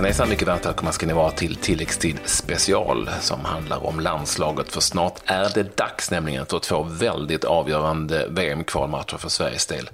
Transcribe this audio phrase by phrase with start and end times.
[0.00, 4.72] Hejsan hejsan, mycket varmt välkomna ska ni vara till tilläggstid special som handlar om landslaget.
[4.72, 9.90] För snart är det dags nämligen för två väldigt avgörande VM-kvalmatcher för Sveriges del.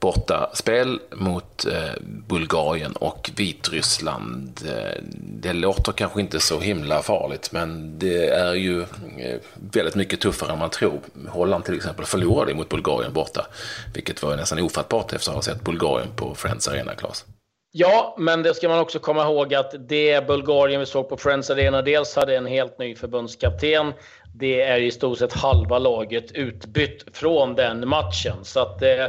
[0.00, 4.60] Borta spel mot eh, Bulgarien och Vitryssland.
[4.66, 9.40] Eh, det låter kanske inte så himla farligt men det är ju eh,
[9.72, 11.00] väldigt mycket tuffare än man tror.
[11.28, 13.46] Holland till exempel förlorade mot Bulgarien borta,
[13.94, 17.24] vilket var nästan ofattbart efter att ha sett Bulgarien på Friends Arena, Claes.
[17.72, 21.50] Ja, men det ska man också komma ihåg att det Bulgarien vi såg på Friends
[21.50, 23.92] Arena dels hade en helt ny förbundskapten.
[24.34, 28.36] Det är i stort sett halva laget utbytt från den matchen.
[28.42, 29.06] Så att eh,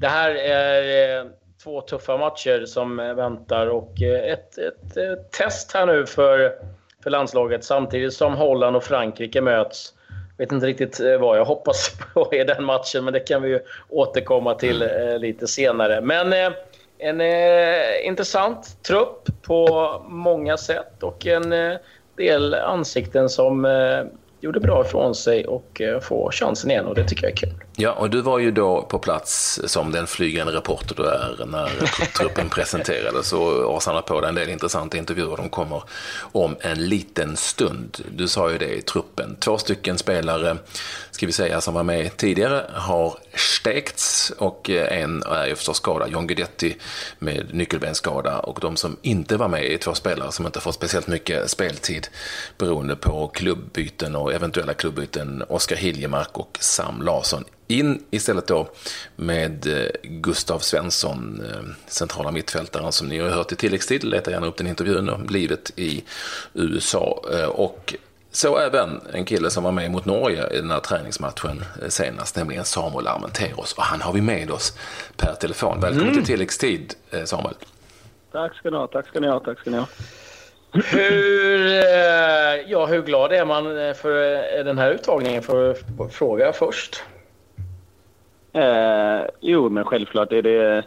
[0.00, 1.26] det här är eh,
[1.64, 6.52] två tuffa matcher som eh, väntar och eh, ett, ett, ett, test här nu för,
[7.02, 9.94] för landslaget samtidigt som Holland och Frankrike möts.
[10.36, 13.42] Jag vet inte riktigt eh, vad jag hoppas på i den matchen, men det kan
[13.42, 16.00] vi ju återkomma till lite senare.
[16.00, 16.52] Men
[17.00, 21.76] en eh, intressant trupp på många sätt och en eh,
[22.16, 24.02] del ansikten som eh,
[24.40, 27.54] gjorde bra ifrån sig och eh, chansen igen och det tycker jag är kul.
[27.80, 31.68] Ja, och du var ju då på plats som den flygande reporter du är när
[32.18, 35.36] truppen presenterades och avsannade på dig en del intressanta intervjuer.
[35.36, 35.82] De kommer
[36.32, 37.98] om en liten stund.
[38.10, 39.36] Du sa ju det i truppen.
[39.40, 40.56] Två stycken spelare,
[41.10, 46.10] ska vi säga, som var med tidigare har stekts och en är ju förstås skadad,
[46.10, 46.76] John Guidetti
[47.18, 51.06] med nyckelbensskada och de som inte var med är två spelare som inte fått speciellt
[51.06, 52.08] mycket speltid
[52.58, 58.68] beroende på klubbyten och eventuella klubbyten, Oskar Hiljemark och Sam Larsson in istället då
[59.16, 64.04] med eh, Gustav Svensson, eh, centrala mittfältaren som ni har hört i tilläggstid.
[64.04, 66.04] Leta gärna upp den intervjun om livet i
[66.54, 67.24] USA.
[67.32, 67.94] Eh, och
[68.32, 72.64] så även en kille som var med mot Norge i den här träningsmatchen senast, nämligen
[72.64, 73.72] Samuel Armenteros.
[73.72, 74.78] Och han har vi med oss
[75.16, 75.80] per telefon.
[75.80, 76.14] Välkommen mm.
[76.14, 77.54] till tilläggstid, Samuel.
[78.32, 79.86] Tack ska ni ha, tack ska ni ha, tack ska ni ha.
[80.72, 81.66] Hur,
[82.66, 83.64] ja, hur glad är man
[83.94, 84.12] för
[84.64, 85.42] den här uttagningen?
[85.42, 87.02] För att fråga först.
[88.52, 90.84] Eh, jo, men självklart är det,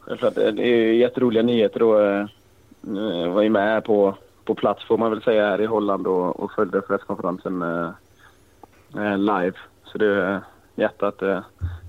[0.00, 1.80] självklart är det jätteroliga nyheter.
[1.80, 2.26] Då, eh,
[3.32, 4.14] var ju med på,
[4.44, 7.90] på plats får man väl säga här i Holland och, och följde presskonferensen eh,
[8.96, 9.56] eh live.
[9.84, 10.42] Så det
[10.74, 11.40] hjärtat, eh,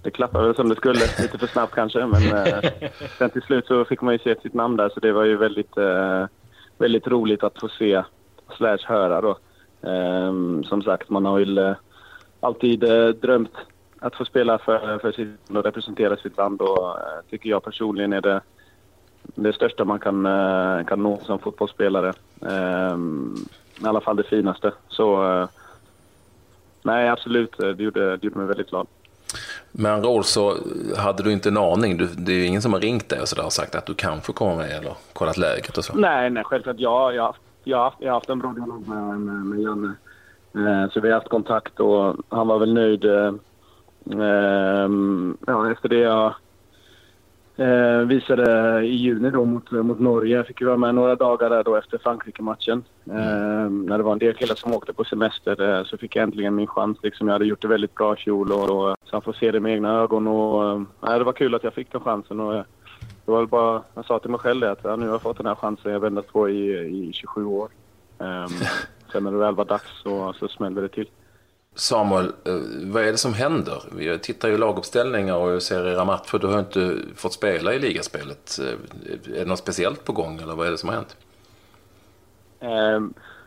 [0.04, 1.00] det klappade väl som det skulle.
[1.22, 2.72] Lite för snabbt kanske, men eh,
[3.18, 5.38] sen till slut så fick man ju se sitt namn där så det var ju
[5.38, 6.26] väldigt, eh,
[6.78, 8.04] väldigt roligt att få se
[8.58, 9.38] slash höra då.
[9.90, 11.76] Eh, som sagt, man har ju
[12.40, 12.80] alltid
[13.22, 13.54] drömt
[14.02, 17.64] att få spela för, för sitt land och representera sitt land och eh, tycker jag
[17.64, 18.42] personligen är det,
[19.24, 22.14] det största man kan, eh, kan nå som fotbollsspelare.
[22.50, 23.36] Ehm,
[23.84, 24.72] I alla fall det finaste.
[24.88, 25.48] Så eh,
[26.82, 28.88] nej, absolut, det gjorde, det gjorde mig väldigt glad.
[29.72, 30.58] Med andra ord så
[30.98, 31.98] hade du inte en aning.
[31.98, 33.86] Du, det är ju ingen som har ringt dig och, så där och sagt att
[33.86, 35.94] du kan få komma med eller kollat läget och så?
[35.96, 36.80] Nej, nej självklart.
[36.80, 39.94] Jag, jag, jag, jag har haft en bra dialog med, med, med Janne.
[40.94, 43.06] Så vi har haft kontakt och han var väl nöjd
[45.46, 46.34] ja, efter det jag
[47.62, 50.36] eh, visade i juni då mot, mot Norge.
[50.36, 52.84] Jag fick ju vara med några dagar där då efter Frankrike-matchen.
[53.06, 56.24] Eh, när det var en del killar som åkte på semester eh, så fick jag
[56.24, 56.98] äntligen min chans.
[57.04, 59.52] Liksom, jag hade gjort det väldigt bra i fjol och, och så han får se
[59.52, 60.28] det med egna ögon.
[60.28, 62.40] Och, eh, det var kul att jag fick den chansen.
[62.40, 62.64] Och, eh,
[63.26, 65.46] det var bara, jag sa till mig själv att ja, nu har jag fått den
[65.46, 66.78] här chansen jag väntat på i,
[67.10, 67.70] i 27 år.
[68.18, 68.48] Um,
[69.12, 71.08] sen när det väl var dags så, så smällde det till.
[71.76, 73.84] Samuel, eh, vad är det som händer?
[74.00, 76.38] Jag tittar ju laguppställningar och jag ser era matcher.
[76.40, 78.60] Du har inte fått spela i ligaspelet.
[78.60, 81.18] Eh, är det något speciellt på gång eller vad är det som har hänt?
[82.60, 83.00] Eh,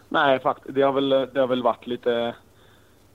[0.08, 2.34] nej, fakt Det har väl, det har väl varit lite,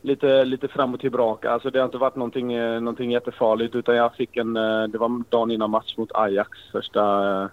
[0.02, 1.52] lite, lite fram och tillbaka.
[1.52, 4.54] Alltså, det har inte varit någonting, eh, någonting jättefarligt utan jag fick en...
[4.54, 7.50] Det var dagen innan match mot Ajax, första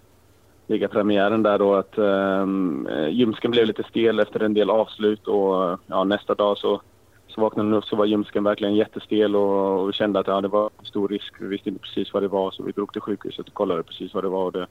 [0.67, 5.81] ligapremiären där då att ehm, eh, ljumsken blev lite stel efter en del avslut och
[5.87, 6.81] ja, nästa dag så
[7.37, 10.41] så vaknade jag upp så var ljumsken verkligen jättestel och, och vi kände att ja,
[10.41, 11.35] det var stor risk.
[11.41, 14.15] Vi visste inte precis vad det var så vi drog till sjukhuset och kollade precis
[14.15, 14.45] vad det var.
[14.45, 14.67] Och det,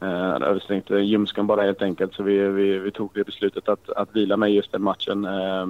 [0.00, 4.16] eh, översträngte ljumsken bara helt enkelt så vi, vi, vi tog det beslutet att, att
[4.16, 5.24] vila mig just den matchen.
[5.24, 5.66] Eh,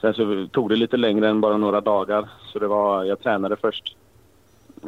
[0.00, 3.56] sen så tog det lite längre än bara några dagar så det var, jag tränade
[3.56, 3.96] först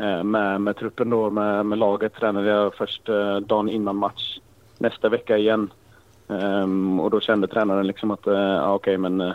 [0.00, 4.38] eh, med, med truppen då, med, med laget tränade jag först eh, dagen innan match
[4.78, 5.70] nästa vecka igen.
[6.28, 9.34] Ehm, och då kände tränaren liksom att, uh, okej okay, men eh,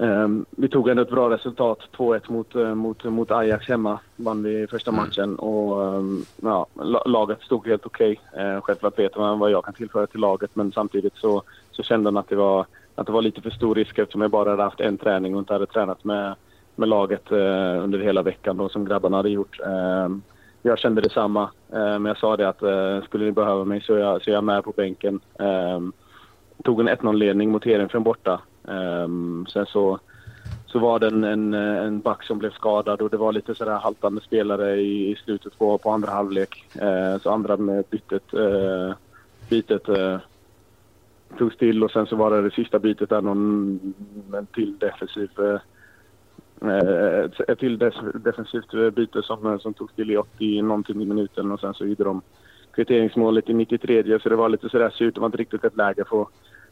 [0.00, 3.98] Um, vi tog ändå ett bra resultat, 2-1 mot, uh, mot, mot Ajax hemma.
[4.16, 5.04] Vann vi första mm.
[5.04, 6.66] matchen och um, ja,
[7.06, 8.20] laget stod helt okej.
[8.32, 8.44] Okay.
[8.44, 12.10] Uh, självklart vet man vad jag kan tillföra till laget men samtidigt så, så kände
[12.10, 14.62] man att det, var, att det var lite för stor risk eftersom jag bara hade
[14.62, 16.34] haft en träning och inte hade tränat med,
[16.76, 19.60] med laget uh, under hela veckan då, som grabbarna hade gjort.
[20.62, 21.50] jag kände detsamma.
[21.72, 24.30] Eh, men jag sa det att eh, skulle ni behöva mig så är jag, så
[24.30, 25.20] är jag med på bänken.
[25.38, 25.80] Eh,
[26.64, 28.40] tog en 1-0-ledning mot Heerenveen borta.
[28.68, 29.98] Um, sen så,
[30.66, 33.78] så var det en, en, en back som blev skadad och det var lite sådär
[33.78, 36.64] haltande spelare i, i slutet på, på andra halvlek.
[36.82, 38.92] Uh, så andra med bytet, uh,
[39.50, 40.18] bytet eh, uh,
[41.38, 43.80] tog still och sen så var det det sista bytet där någon
[44.34, 45.60] en till defensiv eh,
[47.48, 47.78] ett till
[48.14, 52.04] defensivt byte som, som tog till i 80 någonting i minuten och sen så gjorde
[52.04, 52.22] de
[52.74, 55.14] kvitteringsmålet i 93 så det var lite sådär surt.
[55.14, 56.26] Det var inte riktigt ett läge för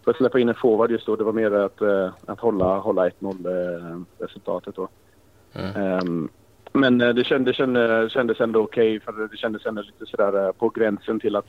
[0.07, 1.17] för att släppa in en forward just då.
[1.17, 4.89] Det var mer att, uh, att hålla, hålla 1-0 uh, eh, resultatet då.
[5.53, 6.01] Mm.
[6.01, 6.29] Um,
[6.73, 10.53] men uh, det, kände, kände, kändes ändå okej okay, för det kändes ändå lite sådär
[10.53, 11.47] på gränsen till att,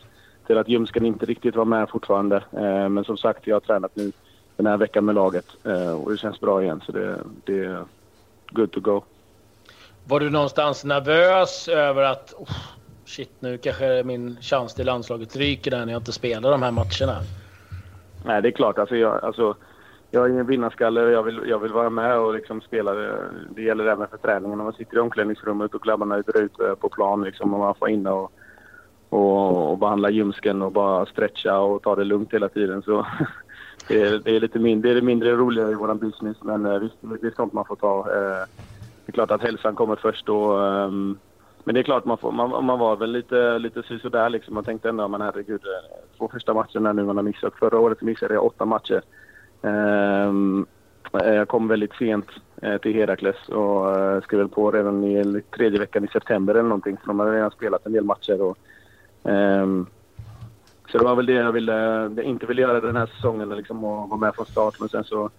[0.48, 2.44] till att Ljumsken inte riktigt var med fortfarande.
[2.90, 4.12] men som sagt, jag har tränat nu
[4.56, 5.46] den här veckan med laget
[6.04, 7.86] och det känns bra igen så det, det är
[8.52, 9.02] good to go.
[10.06, 12.58] Var du någonstans nervös över att oh,
[13.06, 16.72] shit nu kanske min chans till landslaget ryker där när jag inte spelar de här
[16.72, 17.22] matcherna?
[18.28, 18.78] Nej, det är klart.
[18.78, 19.56] Alltså, jag, alltså,
[20.12, 22.94] jag är ingen vinnarskalle och jag vill, jag vill vara med och liksom spela.
[23.50, 24.58] Det gäller även för träningen.
[24.58, 27.90] När man sitter i omklädningsrummet och grabbarna är ute på plan liksom, och man får
[27.90, 28.32] in och,
[29.10, 32.82] och, och behandla ljumsken och bara stretcha och ta det lugnt hela tiden.
[32.82, 33.06] Så
[33.88, 36.80] det, är, det, är lite mindre, det är mindre roligare i vår business, men eh,
[36.80, 38.00] visst, det är sånt man får ta.
[38.00, 38.48] Eh,
[39.06, 41.18] det är klart att hälsan kommer först och ehm,
[41.64, 44.54] men det är klart, man, får, man, man var väl lite, lite sådär liksom.
[44.54, 47.54] Man tänkte ändå, men herregud, eh, två första matcherna nu man har missat.
[47.60, 49.02] Förra året missade jag åtta matcher.
[49.62, 50.66] Ehm,
[51.14, 52.28] eh, jag kom väldigt sent
[52.62, 56.98] eh, till Herakles och eh, skrev på redan i tredje veckan i september eller någonting.
[56.98, 58.42] För de hade redan spelat en del matcher.
[58.42, 58.58] Och,
[59.24, 59.88] um,
[60.92, 61.74] så det var väl det jag ville,
[62.16, 64.80] jag inte ville göra den här säsongen, liksom, och vara med från start.
[64.80, 65.30] Men sen så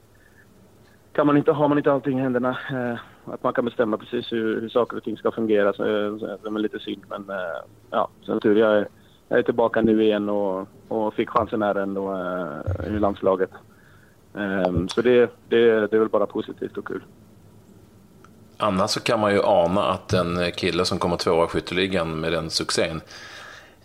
[1.12, 2.58] kan man inte, har man inte allting i händerna.
[2.70, 2.98] Eh,
[3.32, 5.72] att man kan bestämma precis hur, hur saker och ting ska fungera.
[5.72, 5.76] Så,
[6.18, 7.02] så, det är lite synd.
[7.08, 7.60] Men eh,
[7.90, 8.88] ja, sen tur jag är,
[9.28, 13.50] jag är tillbaka nu igen och, och fick chansen här ändå eh, i landslaget.
[14.34, 17.02] Ehm, så det, det, det är väl bara positivt och kul.
[18.56, 22.32] Annars så kan man ju ana att en kille som kommer tvåa i skytteligan med
[22.32, 23.00] den succén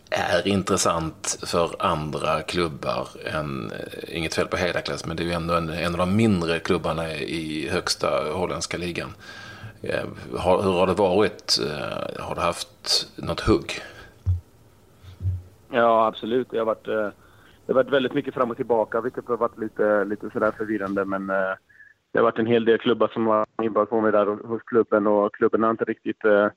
[0.10, 5.32] är intressant för andra klubbar än, eh, inget fel på Hedaklass, men det är ju
[5.32, 9.14] ändå en, en av de mindre klubbarna i högsta holländska ligan.
[9.84, 11.60] Ehm, har, hur har det varit?
[11.70, 13.82] Eh, har du haft något hugg?
[15.74, 16.48] Ja, absolut.
[16.52, 17.10] Det har varit, eh,
[17.66, 21.06] det har varit väldigt mycket fram och tillbaka, vilket har varit lite, lite sådär förvirrande.
[21.06, 21.56] Men eh,
[22.12, 25.08] det har varit en hel del klubbar som har inbjudit på mig där hos klubben
[25.08, 26.48] och klubben har inte riktigt eh,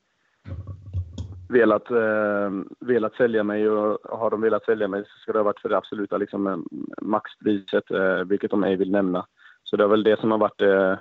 [1.49, 5.43] velat, eh, velat sälja mig och har de velat sälja mig så ska det ha
[5.43, 6.65] varit för det absoluta liksom,
[7.01, 9.25] maxpriset, eh, vilket de ej vill nämna.
[9.63, 10.95] Så det är väl det som har varit eh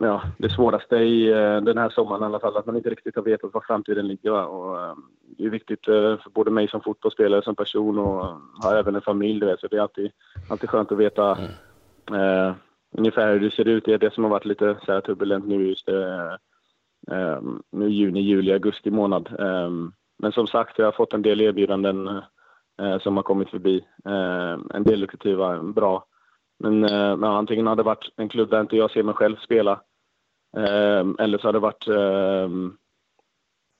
[0.00, 3.16] ja, det svåraste i eh, den här sommaren i alla fall, att man inte riktigt
[3.16, 4.46] har vetat var framtiden ligger.
[4.46, 4.94] Och, eh,
[5.38, 9.46] det är viktigt för både mig som fotbollsspelare, som person och har även en familj.
[9.46, 10.10] Vet, så det är alltid,
[10.50, 11.38] alltid skönt att veta
[12.10, 12.54] mm.
[12.98, 13.84] ungefär hur det ser ut.
[13.84, 18.20] Det är det som har varit lite så här turbulent nu just um, nu juni,
[18.20, 19.40] juli, augusti månad.
[19.40, 22.08] Um, men som sagt, jag har fått en del erbjudanden
[22.82, 23.84] uh, som har kommit förbi.
[24.74, 26.06] En del lukrativa, bra.
[26.58, 29.36] Men, eh, men antingen har det varit en klubb där inte jag ser mig själv
[29.36, 29.80] spela
[30.56, 32.76] ehm, eller så har det varit ehm,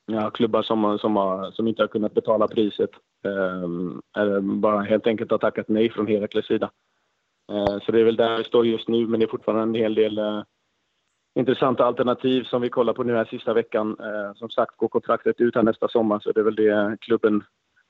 [0.06, 2.90] ja, klubbar som, som, har, som inte har kunnat betala priset.
[3.24, 6.70] Ehm, eller bara helt enkelt har tackat nej från Herakles sida.
[7.52, 9.82] Eh, så det är väl där vi står just nu, men det är fortfarande en
[9.82, 10.42] hel del eh,
[11.34, 13.96] intressanta alternativ som vi kollar på nu här sista veckan.
[14.00, 17.44] Eh, som sagt, går kontraktet ut här nästa sommar så det är väl det klubben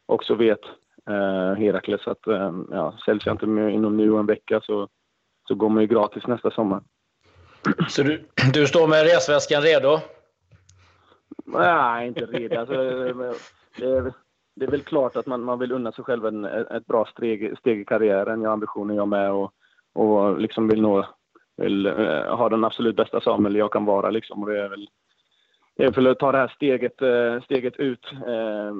[0.06, 0.60] också vet,
[1.08, 2.06] eh, Herakles.
[2.06, 4.88] Att eh, ja, säljs jag inte inom nu och en vecka så,
[5.48, 6.82] så går man ju gratis nästa sommar.
[7.88, 9.98] Så du, du står med resväskan redo?
[11.44, 12.58] Nej, inte redo.
[12.58, 12.74] Alltså,
[13.76, 14.12] det, är,
[14.56, 17.58] det är väl klart att man, man vill unna sig själv en, ett bra steg,
[17.58, 18.42] steg i karriären.
[18.42, 19.52] Jag har ambitioner jag med och,
[19.94, 21.06] och liksom vill nå
[21.56, 24.10] vill eh, ha den absolut bästa Samuel jag kan vara.
[24.10, 24.42] Liksom.
[24.42, 24.88] Och det är väl
[25.76, 28.74] det är för att ta det här steget, eh, steget ut eh,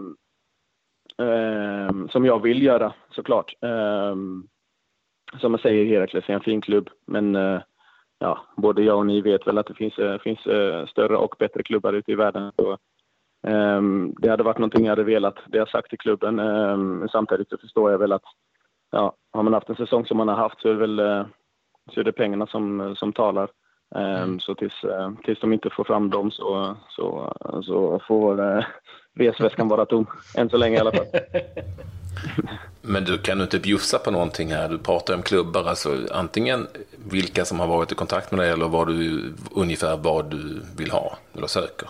[2.11, 3.55] som jag vill göra såklart.
[3.61, 4.15] Eh,
[5.41, 7.61] som jag säger, Herakles är en fin klubb, men eh,
[8.19, 10.41] ja, både jag och ni vet väl att det finns, finns
[10.91, 12.53] större och bättre klubbar ute i världen.
[12.57, 12.79] Så,
[14.19, 16.41] det hade varit någonting jag hade velat, det jag sagt till klubben.
[17.13, 18.23] samtidigt så förstår jag väl att
[18.91, 21.27] ja, har man haft en säsong som man har haft så är det väl
[21.95, 23.51] så är det pengarna som, som talar.
[23.95, 24.41] Ehm, mm.
[24.41, 27.33] Så tills, eh, tills de inte får fram dem så, så,
[27.63, 28.65] så får eh,
[29.17, 30.07] resväskan vara tom.
[30.35, 31.07] Än så länge i alla fall.
[32.83, 34.69] Men du kan du inte bjussa på någonting här?
[34.69, 36.67] Du pratar om klubbar, alltså antingen
[37.11, 40.91] vilka som har varit i kontakt med dig eller vad du, ungefär vad du vill
[40.91, 41.89] ha eller söker.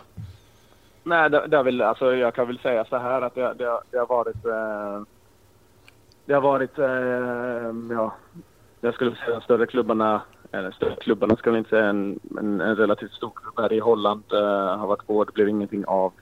[1.03, 3.99] Nej, det, det väl, alltså, jag kan väl säga så här att det, det, det
[3.99, 4.47] har varit...
[4.47, 5.03] Eh,
[6.27, 8.15] det har varit, eh, ja,
[8.81, 12.61] jag skulle säga de större klubbarna, eller större klubbarna ska vi inte säga, en, en,
[12.61, 16.13] en relativt stor klubb här i Holland eh, har varit på, det blev ingenting av.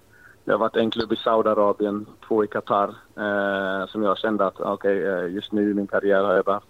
[0.45, 4.61] Det har varit en klubb i Saudiarabien, två i Qatar, eh, som jag kände att
[4.61, 6.61] okej, okay, just nu i min karriär har jag, bara,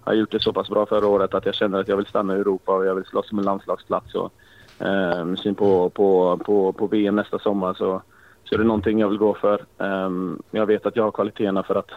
[0.00, 2.36] har gjort det så pass bra förra året att jag känner att jag vill stanna
[2.36, 4.14] i Europa och jag vill slåss om en landslagsplats.
[4.14, 4.32] Och,
[4.78, 8.02] eh, med syn på, på, på, på VM nästa sommar så,
[8.44, 9.64] så är det någonting jag vill gå för.
[9.78, 10.10] Eh,
[10.50, 11.90] jag vet att jag har kvaliteterna för att,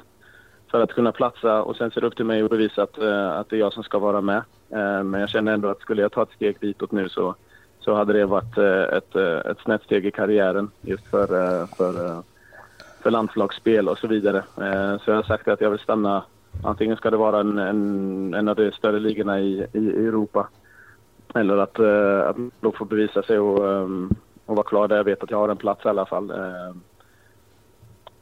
[0.72, 3.32] för att kunna platsa och sen ser det upp till mig att bevisa att, eh,
[3.32, 4.44] att det är jag som ska vara med.
[4.70, 7.36] Eh, men jag känner ändå att skulle jag ta ett steg ditåt nu så,
[7.82, 11.68] så hade det varit eh, ett, eh, ett snett steg i karriären just för, eh,
[11.78, 12.24] för,
[13.02, 14.44] för landslagsspel och så vidare.
[15.00, 16.24] Så jag har sagt att jag vill stanna
[16.64, 20.48] Antingen ska det vara en, en, en av de större ligorna i, i Europa
[21.36, 21.80] eller att,
[22.30, 23.60] att då få bevisa sig och,
[24.46, 26.34] och vara klar där jag vet att jag har en plats i alla fall.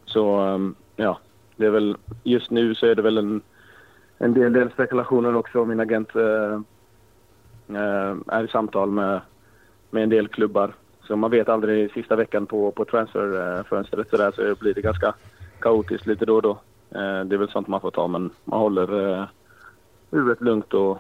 [0.06, 0.60] Så
[0.96, 1.20] ja,
[1.56, 3.42] det är väl just nu så är det väl en,
[4.18, 5.66] en del, del spekulationer också.
[5.66, 6.16] Min agent
[8.28, 9.22] är i samtal med,
[9.90, 10.74] med en del klubbar.
[11.08, 15.14] Så man vet aldrig sista veckan på, på transferfönstret så, där, så blir det ganska
[15.60, 16.52] kaotiskt lite då och då.
[16.92, 19.26] Eh, det är väl sånt man får ta men man håller eh,
[20.12, 20.98] huvudet lugnt och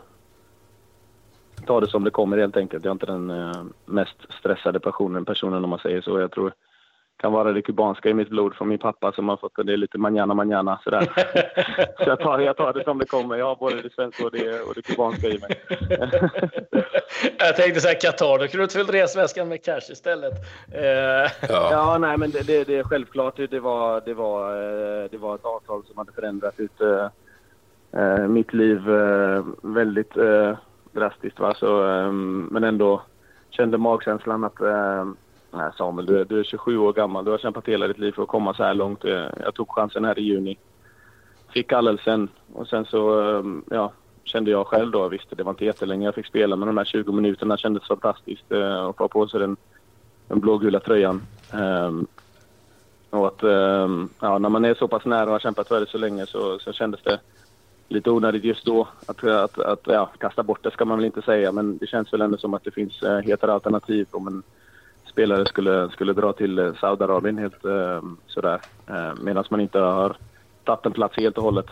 [1.65, 2.85] tar det som det kommer helt enkelt.
[2.85, 6.19] Jag är inte den eh, mest stressade personen, personen om man säger så.
[6.19, 6.53] Jag tror
[7.21, 9.97] kan vara det kubanska i mitt blod från min pappa som har fått det lite
[9.97, 11.11] manana manana sådär.
[12.03, 13.35] så jag tar, jag tar det som det kommer.
[13.35, 15.61] Jag har både det svenska och det, och det kubanska i mig.
[17.37, 20.33] jag tänkte säga Qatar, då kunde du fylla resväskan med cash istället.
[20.71, 20.83] Eh.
[21.49, 21.69] ja.
[21.71, 23.35] ja, nej men det, det, det är självklart.
[23.49, 28.53] Det var, det, var, eh, det var ett avtal som hade förändrat ut äh, mitt
[28.53, 28.81] liv
[29.61, 30.13] väldigt
[30.91, 31.39] drastiskt.
[31.39, 31.53] Va?
[31.53, 33.01] Så, um, men ändå
[33.49, 35.11] kände magkänslan att uh,
[35.51, 37.25] nej Samuel, du, du, är 27 år gammal.
[37.25, 39.05] Du har kämpat hela ditt liv för att komma så här långt.
[39.05, 40.57] Eh, jag tog chansen här i juni.
[41.53, 43.91] Fick kallelsen och sen så ehm, ja,
[44.23, 46.85] kände jag själv då, visst det var inte jättelänge jag fick spela men de här
[46.85, 49.57] 20 minuterna kändes fantastiskt eh, att få på sig den,
[50.27, 51.21] den blågula tröjan.
[51.53, 52.07] Um,
[53.09, 55.89] och att um, ja, när man är så pass nära och har kämpat för det
[55.89, 57.19] så länge så, så kändes det
[57.87, 58.87] lite onödigt just då.
[59.05, 62.13] Att, att, att ja, kasta bort det ska man väl inte säga, men det känns
[62.13, 64.43] väl ändå som att det finns eh, hetare alternativ Och men,
[65.09, 68.61] spelare skulle, skulle dra till eh, Saudiarabien helt eh, sådär.
[68.87, 70.17] Eh, Medan man inte har
[70.63, 71.69] tagit en plats helt och hållet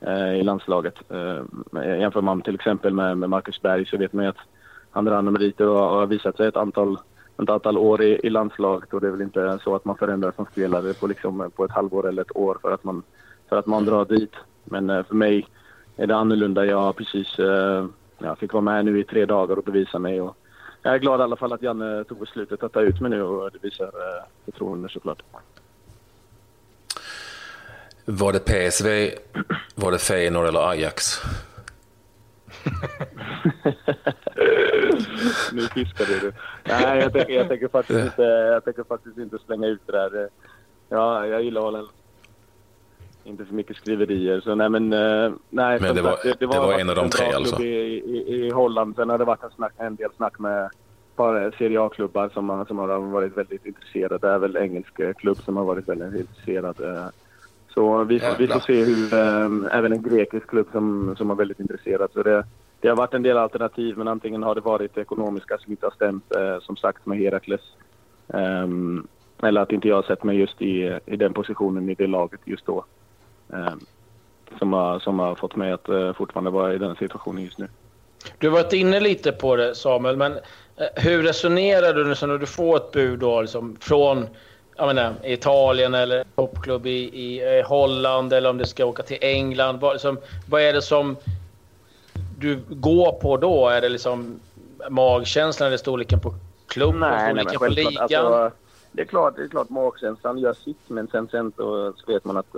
[0.00, 0.94] eh, i landslaget.
[1.08, 4.46] Eh, jämför man till exempel med, med Marcus Berg så vet man ju att
[4.90, 6.98] han drar meriter och har visat sig ett antal
[7.42, 10.34] ett antal år i, i landslaget och det är väl inte så att man förändras
[10.34, 13.02] som spelare på, liksom, eh, på ett halvår eller ett år för att man,
[13.48, 14.32] för att man drar dit.
[14.64, 15.46] Men eh, för mig
[15.96, 16.66] är det annorlunda.
[16.66, 17.86] Jag precis eh,
[18.18, 20.20] jag fick vara med nu i tre dagar och bevisa mig.
[20.20, 20.36] Och
[20.86, 23.22] jag är glad i alla fall att Janne tog beslutet att ta ut mig nu
[23.22, 25.22] och det visar eh, förtroende såklart.
[28.04, 29.10] Var det PSV,
[29.74, 31.04] var det Feyenoord eller Ajax?
[35.52, 36.32] nu fiskar du.
[36.64, 40.28] Nej, jag tänker, jag tänker, faktiskt inte, jag tänker faktiskt inte slänga ut det där.
[40.88, 41.88] Ja, jag gillar att hålla
[43.26, 44.40] inte för mycket skriverier.
[44.40, 46.96] Så nej, men, uh, nej, men det, var, det, det, var, det var en av
[46.96, 47.62] de tre alltså?
[47.62, 48.96] I, i, I Holland.
[48.96, 50.70] Sen har det varit en, snack, en del snack med
[51.16, 54.18] bara Serie A-klubbar som, som har varit väldigt intresserade.
[54.18, 56.80] Det är väl engelsk eh, klubb som har varit väldigt intresserad.
[56.80, 57.06] Uh,
[57.74, 61.60] så vi, vi får se hur, um, även en grekisk klubb som, som är väldigt
[61.60, 62.10] intresserad.
[62.12, 62.44] Så det,
[62.80, 65.90] det har varit en del alternativ, men antingen har det varit ekonomiska som inte har
[65.90, 67.60] stämt, uh, som sagt med Herakles.
[68.26, 69.06] Um,
[69.42, 72.40] eller att inte jag har sett mig just i, i den positionen i det laget
[72.44, 72.84] just då.
[73.52, 73.74] Eh,
[74.58, 77.68] som, har, som har fått mig att eh, fortfarande vara i den situationen just nu.
[78.38, 80.32] Du har varit inne lite på det Samuel, men
[80.76, 84.28] eh, hur resonerar du när du får ett bud då, liksom, från
[84.76, 89.80] jag menar, Italien eller toppklubb i, i, Holland eller om du ska åka till England?
[89.80, 91.16] Vad, liksom, vad är det som
[92.38, 93.68] du går på då?
[93.68, 94.40] Är det liksom
[94.90, 96.34] magkänslan eller storleken på
[96.66, 97.00] klubben?
[97.00, 98.02] Nej, storleken nej, på ligan?
[98.02, 98.50] Alltså,
[98.92, 102.36] det, är klart, det är klart magkänslan gör sitt, men sen, sen så vet man
[102.36, 102.56] att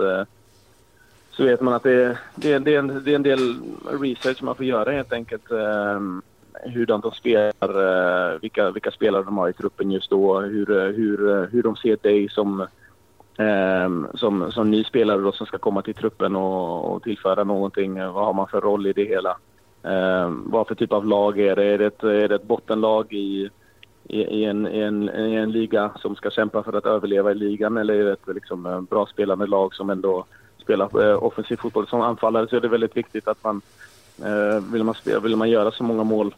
[1.39, 3.55] så vet man att det är, det det är, en, det är en del
[4.01, 5.51] research man får göra helt enkelt.
[5.51, 5.99] Eh,
[6.63, 11.47] hur de spelar, eh, vilka, vilka spelare de har i truppen just då, hur, hur,
[11.51, 12.61] hur de ser dig som,
[13.37, 17.95] eh, som, som ny spelare då som ska komma till truppen och, och tillföra någonting.
[17.95, 19.37] Vad har man för roll i det hela?
[19.83, 21.65] Eh, vad för typ av lag är det?
[21.65, 23.49] Är det ett, är det ett bottenlag i,
[24.03, 27.35] i, i, en, i, en, i en liga som ska kämpa för att överleva i
[27.35, 30.25] ligan eller är det ett liksom, bra spelande lag som ändå
[30.69, 33.61] spela eh, offensiv fotboll som anfallare så är det väldigt viktigt att man
[34.23, 36.35] eh, vill man, spela, vill man göra så många mål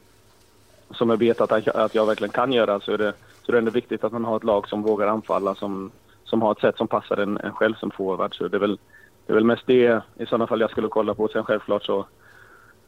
[0.92, 3.14] som jag vet att, att jag verkligen kan göra så är det,
[3.46, 5.92] så det ändå viktigt att man har ett lag som vågar anfalla, som,
[6.24, 8.36] som har ett sätt som passar en, en själv som forward.
[8.36, 8.80] Så det är, väl,
[9.26, 11.28] det är väl mest det i sådana fall jag skulle kolla på.
[11.28, 12.06] Sen självklart så,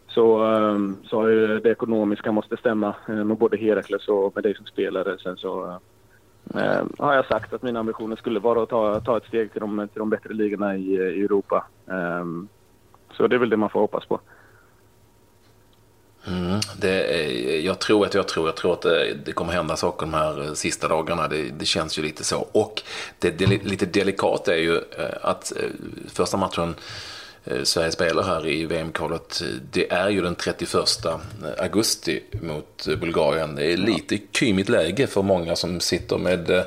[0.08, 0.78] så, eh,
[1.10, 5.18] så har ju det ekonomiska måste stämma med både Herakles och med dig som spelare.
[5.18, 5.80] Sen så
[6.56, 9.62] eh, har jag sagt att mina ambitioner skulle vara att ta, ta ett steg till
[9.62, 11.66] de, till de bättre ligorna i, i Europa.
[11.88, 12.26] Eh,
[13.18, 14.20] så det är väl det man får hoppas på.
[16.28, 19.76] Mm, det är, jag tror att jag tror, jag tror att det, det, kommer hända
[19.76, 21.28] saker de här eh, sista dagarna.
[21.28, 22.48] Det, det känns ju lite så.
[22.52, 22.82] Och
[23.20, 25.54] det, det lite delikat är ju eh, att
[26.08, 26.76] första matchen
[27.64, 30.80] Sverige spelar här i VM-kvalet, det är ju den 31
[31.58, 33.56] augusti mot Bulgarien.
[33.56, 36.66] Det är lite kymigt läge för många som sitter med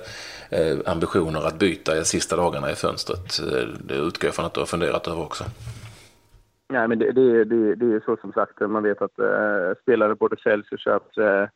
[0.87, 3.41] ambitioner att byta i sista dagarna i fönstret.
[3.89, 5.45] Det utgår jag från att du har funderat över också.
[6.69, 8.61] Nej, men det, det, det, det är så som sagt.
[8.61, 11.19] Man vet att äh, spelare både säljs och köps.
[11.19, 11.49] Äh,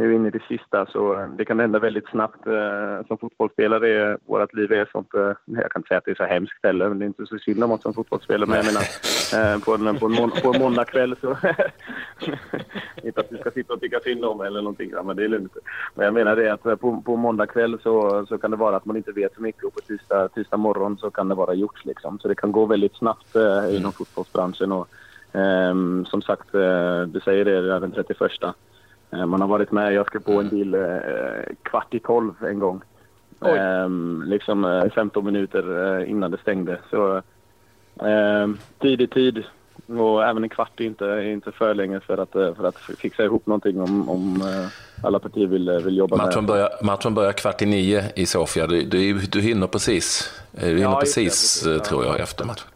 [0.00, 2.46] nu in i det sista så eh, det kan hända väldigt snabbt.
[2.46, 6.24] Eh, som fotbollsspelare, vårt liv är sånt, eh, jag kan inte säga att det är
[6.24, 8.48] så hemskt heller, men det är inte så synd om oss som fotbollsspelare.
[8.48, 8.84] Men jag menar,
[9.64, 11.28] på en, på en, mån, på en måndagkväll så...
[13.02, 15.56] inte att vi ska sitta och tycka synd om eller någonting, men det är lugnt.
[15.94, 18.96] Men jag menar det att på, på måndagkväll så, så kan det vara att man
[18.96, 22.18] inte vet så mycket och på tisdag, tisdag morgon så kan det vara gjort liksom.
[22.18, 23.36] Så det kan gå väldigt snabbt
[23.70, 24.88] inom fotbollsbranschen och
[25.32, 28.18] Um, som sagt, uh, du säger det, det är den 31.
[29.12, 30.80] Eh, man har varit med, jag skrev på en bil eh,
[31.62, 32.82] kvart i tolv en gång.
[33.46, 33.88] Eh,
[34.24, 36.78] liksom 15 minuter eh, innan det stängde.
[36.90, 37.16] Så
[38.06, 38.48] eh,
[38.78, 39.44] tid i tid
[39.86, 43.24] och även en kvart är inte, är inte för länge för att, för att fixa
[43.24, 44.42] ihop någonting om, om
[45.02, 46.44] alla partier vill, vill jobba matchen med.
[46.44, 48.66] Börjar, matchen börjar kvart i nio i Sofia.
[48.66, 52.68] Du, du, du hinner precis, du hinner ja, precis, det, tror jag, efter matchen.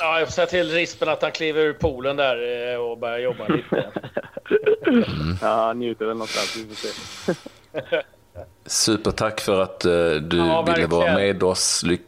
[0.00, 3.48] Ja, jag får säga till Rispen att han kliver ur poolen där och börjar jobba
[3.48, 3.86] lite.
[4.86, 5.36] Mm.
[5.42, 6.56] Ja, han njuter väl någonstans.
[6.56, 6.92] Vi får se.
[8.66, 11.82] Supertack för att uh, du ja, ville vara med oss.
[11.82, 11.98] Ly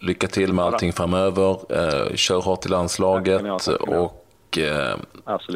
[0.00, 1.72] lycka till med allting framöver.
[1.72, 3.42] Uh, kör hårt i landslaget.
[3.42, 4.96] Tack, tack, och, uh,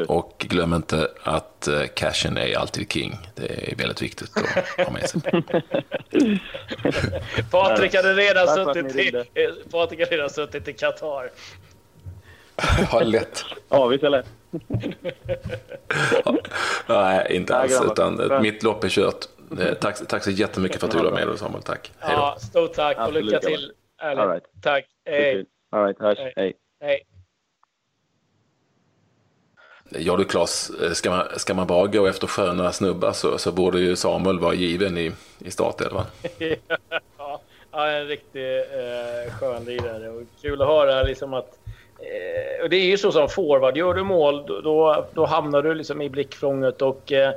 [0.07, 3.17] och glöm inte att uh, cashen är alltid king.
[3.35, 4.45] Det är väldigt viktigt att
[4.85, 5.21] ha med sig.
[7.51, 8.47] Patrik hade redan
[10.29, 11.29] suttit i Qatar.
[12.91, 13.43] Ja, lätt.
[13.69, 14.25] Ja, visst är lätt.
[16.87, 17.81] Nej, inte alls.
[17.91, 19.25] Utan mitt lopp är kört.
[19.59, 21.63] Eh, tack, tack så jättemycket för att du var med Samuel.
[21.63, 21.91] Tack.
[21.99, 23.71] Hej Ja, stort tack och lycka till.
[24.01, 24.43] All right.
[24.61, 24.85] Tack.
[25.05, 25.45] Hej.
[25.71, 26.17] All right, hörs.
[26.35, 26.53] Hej.
[26.81, 27.03] Hej.
[29.99, 33.51] Ja du Claes, eh, ska man, ska man bara gå efter sköna snubbar så, så
[33.51, 36.05] borde ju Samuel vara given i, i startelvan.
[37.71, 41.62] ja, en riktig eh, skön lirare och kul att höra liksom att Eh,
[42.03, 45.73] Eh, och det är ju så som forward, gör du mål då, då hamnar du
[45.73, 47.33] liksom i blickfånget och eh,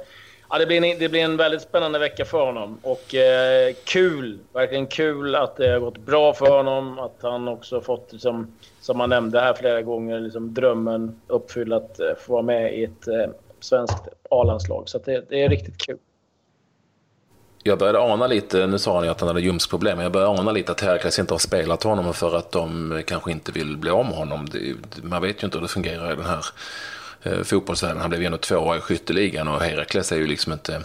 [0.51, 2.79] ja, det, blir en, det blir en väldigt spännande vecka för honom.
[2.83, 6.99] Och eh, kul, verkligen kul att det har gått bra för honom.
[6.99, 12.01] Att han också fått, liksom, som han nämnde här flera gånger, liksom, drömmen uppfylld att
[12.01, 14.89] eh, få vara med i ett eh, svenskt A-landslag.
[14.89, 15.99] Så det, det är riktigt kul
[17.67, 20.41] jag började ana lite, nu sa han ju att han hade ljumskproblem, men jag började
[20.41, 23.91] ana lite att Heracles inte har spelat honom för att de kanske inte vill bli
[23.91, 24.47] om honom.
[25.03, 26.47] Man vet ju inte hur det fungerar i den här
[27.23, 28.01] eh, fotbollsvärlden.
[28.01, 30.83] Han blev ju ändå tvåa i skytteligan och Herakles är ju liksom inte,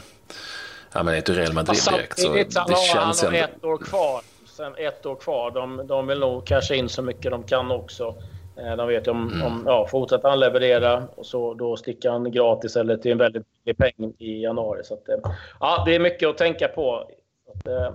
[0.92, 2.20] ja men det är inte Real Madrid direkt.
[2.20, 4.22] Så det känns han har ett år kvar.
[4.46, 5.52] Sen ett år kvar.
[5.52, 8.16] De, de vill nog casha in så mycket de kan också.
[8.58, 9.48] Eh, de vet ju om, mm.
[9.48, 13.44] om ja, fortsätter han leverera och så då sticker han gratis eller till en väldigt
[13.64, 14.84] billig peng i januari.
[14.84, 16.96] Så att, eh, ja, det är mycket att tänka på.
[16.96, 17.94] Att, eh,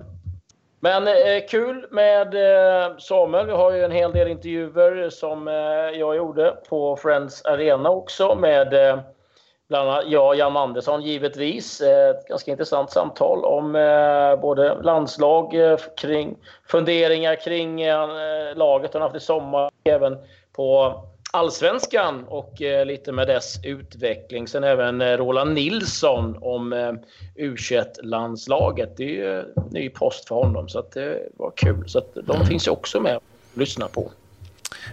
[0.79, 3.45] men eh, kul med eh, Samuel.
[3.45, 5.53] Vi har ju en hel del intervjuer som eh,
[5.99, 8.69] jag gjorde på Friends Arena också med
[9.69, 11.81] bland annat jag och Jan Andersson givetvis.
[11.81, 13.71] Ett ganska intressant samtal om
[14.41, 15.53] både landslag,
[15.97, 17.85] kring funderingar kring
[18.55, 20.17] laget han haft i sommar, även
[20.57, 24.47] på allsvenskan och eh, lite med dess utveckling.
[24.47, 26.93] Sen även eh, Roland Nilsson om eh,
[27.35, 28.97] U21-landslaget.
[28.97, 31.89] Det är ju ny post för honom, så att det var kul.
[31.89, 32.47] Så att de mm.
[32.47, 34.11] finns ju också med att lyssna på.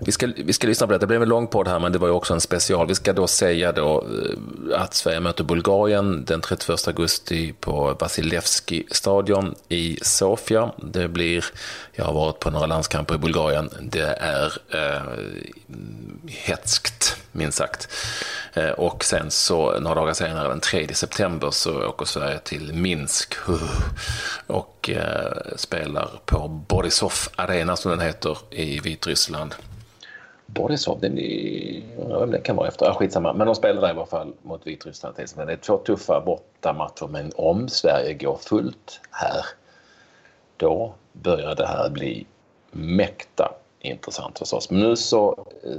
[0.01, 0.99] Vi ska, vi ska lyssna på det.
[0.99, 2.87] Det blev en lång podd här, men det var ju också en special.
[2.87, 4.07] Vi ska då säga då
[4.71, 10.73] eh, att Sverige möter Bulgarien den 31 augusti på Vasilevski stadion i Sofia.
[10.77, 11.45] Det blir,
[11.93, 15.03] jag har varit på några landskamper i Bulgarien, det är eh,
[16.27, 17.89] hetskt, minst sagt.
[18.55, 23.35] Eh, och sen så några dagar senare, den 3 september, så åker Sverige till Minsk
[24.47, 29.55] och eh, spelar på Borisov Arena, som den heter, i Vitryssland.
[30.47, 33.33] Borisov, den är, det kan vara efter, ja, skitsamma.
[33.33, 35.15] Men de spelade i alla fall mot Vitryssland.
[35.17, 39.45] Det är två tuffa bortamatcher men om Sverige går fullt här
[40.57, 42.27] då börjar det här bli
[42.71, 44.71] mäkta intressant förstås.
[44.71, 45.71] Men nu så eh,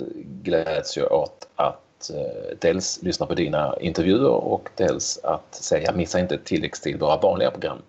[0.44, 6.20] gläds jag åt att eh, dels lyssna på dina intervjuer och dels att säga missa
[6.20, 7.82] inte tilläggstid våra vanliga program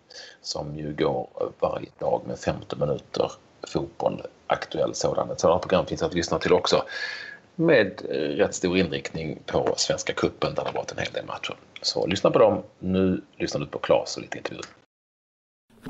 [0.43, 1.29] som ju går
[1.61, 3.33] varje dag med 15 minuter
[3.69, 5.31] fotboll, aktuell sådan.
[5.31, 6.83] Ett sådant program finns att lyssna till också
[7.55, 11.55] med eh, rätt stor inriktning på Svenska Kuppen där det varit en hel del matcher.
[11.83, 12.63] Så lyssna på dem.
[12.79, 14.67] Nu lyssnar du på Klas och lite intervjuer.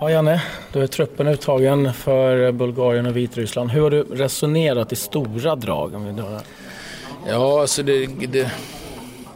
[0.00, 3.70] Ja, Janne, då är truppen uttagen för Bulgarien och Vitryssland.
[3.70, 5.92] Hur har du resonerat i stora drag?
[7.28, 8.50] Ja, alltså det, det, det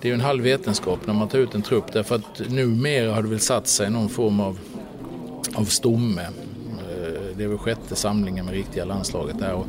[0.03, 3.23] är ju en halv vetenskap när man tar ut en trupp därför att numera har
[3.23, 4.59] det väl satt sig någon form av,
[5.55, 6.23] av stomme.
[6.23, 9.53] Eh, det är väl sjätte samlingen med riktiga landslaget där.
[9.53, 9.66] Och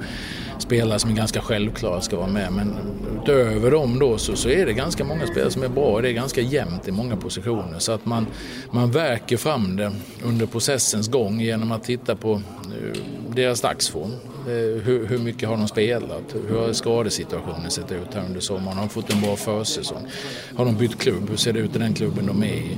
[0.62, 2.54] spelare som är ganska självklara ska vara med.
[2.54, 2.76] Men
[3.22, 6.02] utöver dem då så, så är det ganska många spelare som är bra.
[6.02, 7.80] Det är ganska jämnt i många positioner.
[7.80, 8.28] Så att man,
[8.72, 9.92] man verkar fram det
[10.24, 13.02] under processens gång genom att titta på eh,
[13.36, 14.12] deras dagsform.
[14.48, 16.36] Eh, hur, hur, mycket har de spelat?
[16.50, 18.78] Hur har skadesituationen sett ut här under sommaren?
[18.78, 20.08] Har de fått en bra försäsong?
[20.56, 21.30] Har de bytt klubb?
[21.30, 22.78] Hur ser det ut i den klubben de är i?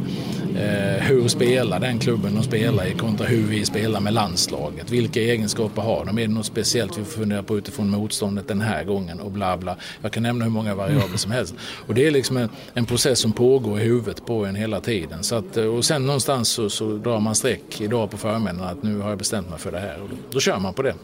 [0.56, 4.91] Eh, hur spelar den klubben de spelar i kontra hur vi spelar med landslaget?
[4.91, 6.17] Vilka egenskaper har de?
[6.17, 9.19] Är det något speciellt vi får fundera på utifrån motståndet den här gången?
[9.19, 9.78] Och bla bla.
[10.02, 11.56] Jag kan nämna hur många variabler som helst.
[11.88, 15.23] Och det är liksom en, en process som pågår i huvudet på en hela tiden.
[15.23, 18.84] Så att, eh, och sen någonstans så, så drar man streck idag på förmiddagen att
[18.84, 20.02] nu har jag bestämt mig för det här.
[20.02, 20.95] Och då, då kör man på det.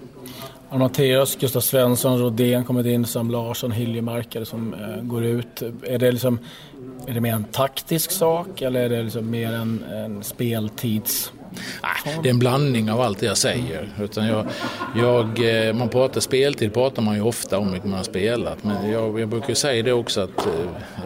[0.77, 5.61] Matteus, Gustav Svensson, Rodén kommit in, Sam Larsson, Hiljemark som eh, går ut.
[5.83, 6.39] Är det, liksom,
[7.07, 11.31] är det mer en taktisk sak eller är det liksom mer en, en speltids
[11.83, 13.89] Nej, det är en blandning av allt det jag säger.
[14.01, 14.47] Utan jag,
[14.95, 18.63] jag, eh, man pratar speltid pratar man ju ofta om hur mycket man har spelat.
[18.63, 20.53] Men jag, jag brukar säga det också att eh,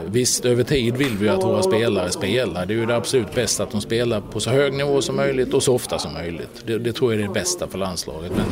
[0.06, 2.66] visst, över tid vill vi att våra spelare spelar.
[2.66, 5.54] Det är ju det absolut bästa att de spelar på så hög nivå som möjligt
[5.54, 6.64] och så ofta som möjligt.
[6.66, 8.32] Det, det tror jag är det bästa för landslaget.
[8.36, 8.46] Men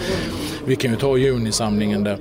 [0.65, 2.17] vi kan ju ta junisamlingen där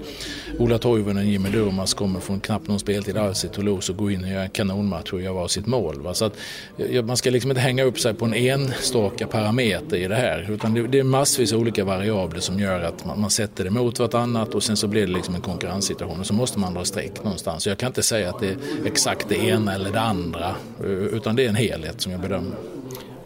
[0.61, 4.12] Ola Toivonen och Jimmy Durmaz kommer från knappt någon speltid alls i Toulouse och går
[4.12, 6.01] in och gör en kanonmatch och göra sitt mål.
[6.01, 6.14] Va?
[6.14, 6.33] Så att,
[6.79, 10.51] eh, man ska liksom inte hänga upp sig på en enstaka parameter i det här.
[10.51, 13.70] Utan det, det är massvis av olika variabler som gör att man, man, sätter det
[13.70, 16.85] mot vartannat och sen så blir det liksom en konkurrenssituation och så måste man dra
[16.85, 17.66] streck någonstans.
[17.66, 21.37] Jag kan inte säga att det är exakt det ena eller det andra eh, utan
[21.37, 22.57] det är en helhet som jag bedömer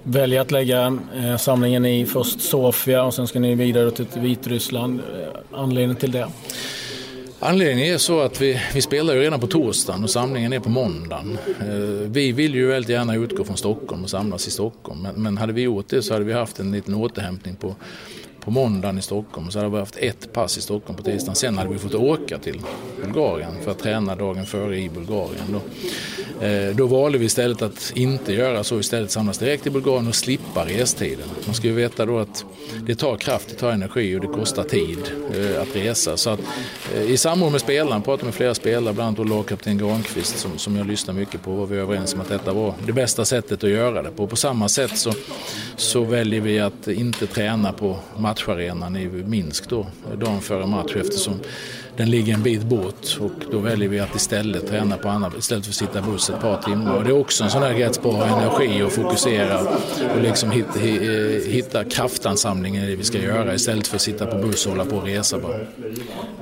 [0.07, 5.01] välja att lägga eh, samlingen i först Sofia och sen ska ni vidare till Vitryssland.
[5.53, 6.29] Anledningen till det?
[7.47, 10.71] Anledningen är så att vi, vi spelar ju redan på torsdagen och samlingen är på
[10.71, 11.39] måndagen.
[11.61, 15.03] Eh, vi vill ju väldigt gärna utgå från Stockholm och samlas i Stockholm.
[15.03, 17.75] Men, men hade vi gjort det så hade vi haft en liten återhämtning på,
[18.41, 19.51] på måndagen i Stockholm.
[19.51, 21.35] Så hade vi haft ett pass i Stockholm på tisdagen.
[21.35, 22.61] Sen hade vi fått åka till
[23.05, 25.45] Bulgarien för att träna dagen före i Bulgarien.
[25.53, 25.61] Då.
[26.41, 30.15] Eh, då valde vi istället att inte göra så, istället samlas direkt i Bulgarien och
[30.15, 31.29] slippa restiden.
[31.47, 32.45] Man ska ju veta då att
[32.87, 34.99] det tar kraft, det tar energi och det kostar tid
[35.35, 36.17] eh, att resa.
[36.17, 36.41] Så att,
[36.95, 40.77] eh, I samråd med spelarna, pratade med flera spelare, bland annat lagkapten Granqvist som, som
[40.77, 43.71] jag lyssnar mycket på, var vi överens om att detta var det bästa sättet att
[43.71, 44.27] göra det på.
[44.27, 45.13] På samma sätt så,
[45.77, 51.41] så väljer vi att inte träna på matcharenan i Minsk då, dagen före match eftersom
[51.97, 55.65] den ligger en bit bort och då väljer vi att istället träna på annat istället
[55.65, 56.97] för att sitta i buss ett par timmar.
[56.97, 59.61] Och det är också en sån här rätt spara energi och fokusera
[60.15, 60.79] och liksom hitta,
[61.49, 64.85] hitta kraftansamlingen i det vi ska göra istället för att sitta på buss och hålla
[64.85, 65.57] på och resa bara.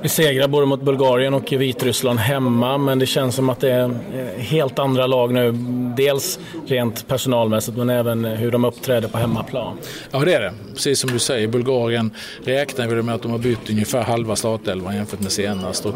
[0.02, 3.90] Vi segrar både mot Bulgarien och Vitryssland hemma men det känns som att det är
[4.38, 5.52] helt andra lag nu.
[5.96, 9.76] Dels rent personalmässigt men även hur de uppträder på hemmaplan.
[10.10, 10.52] Ja det är det.
[10.74, 12.10] Precis som du säger, Bulgarien
[12.44, 15.86] räknar vi med att de har bytt ungefär halva startelvan jämfört med senast.
[15.86, 15.94] Och,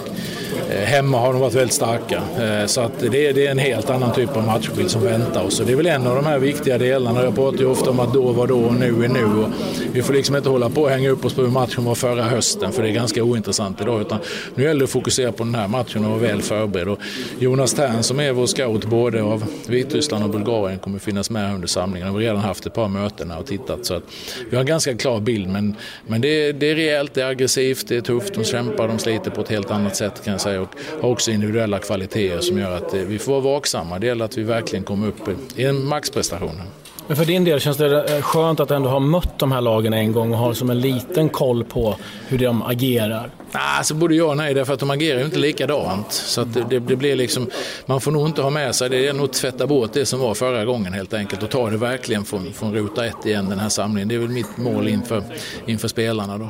[0.71, 2.23] eh, hemma har de varit väldigt starka.
[2.41, 5.61] Eh, så att det, är en helt annan typ av matchbild som väntar oss.
[5.61, 7.25] Och det är väl en av de här viktiga delarna.
[7.25, 9.25] Jag pratar ju ofta om att då var då och nu är nu.
[9.25, 9.49] Och
[9.93, 12.23] vi får liksom inte hålla på och hänga upp oss på hur matchen var förra
[12.23, 14.01] hösten för det är ganska ointressant idag.
[14.01, 14.19] Utan
[14.55, 16.89] nu gäller det att fokusera på den här matchen och vara väl förberedd.
[16.89, 16.99] Och
[17.39, 21.69] Jonas Tern som är vår scout både av Vitryssland och Bulgarien kommer finnas med under
[21.69, 22.09] samlingen.
[22.09, 24.03] Vi har redan haft ett par möten och tittat så att
[24.51, 25.49] vi har en ganska klar bild.
[25.49, 28.99] Men, men det, det är rejält, det är aggressivt, det är tufft, de kämpar, de
[28.99, 30.69] sliter på ett helt annat sätt kan jag säga och
[31.03, 33.99] har också individuella kvaliteter som gör att eh, vi får vara vaksamma.
[33.99, 36.63] Det gäller att vi verkligen kommer upp i en maxprestation.
[37.07, 39.93] Men för din del känns det eh, skönt att ändå ha mött de här lagen
[39.93, 41.97] en gång och ha som en liten koll på
[42.29, 43.31] hur de agerar?
[43.53, 46.13] Alltså både ja och nej, därför att de agerar ju inte likadant.
[46.13, 47.51] Så att det, det, blir liksom,
[47.87, 50.35] man får nog inte ha med sig, det är nog tvätta bort det som var
[50.35, 53.69] förra gången helt enkelt och ta det verkligen från, från ruta ett igen den här
[53.69, 54.09] samlingen.
[54.09, 55.23] Det är väl mitt mål inför,
[55.67, 56.49] inför spelarna då.